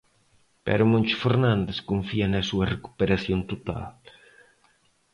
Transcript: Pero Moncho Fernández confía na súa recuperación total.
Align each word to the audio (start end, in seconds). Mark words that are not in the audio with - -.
Pero 0.65 0.89
Moncho 0.91 1.17
Fernández 1.25 1.77
confía 1.89 2.25
na 2.29 2.41
súa 2.49 2.69
recuperación 2.75 3.39
total. 3.51 3.85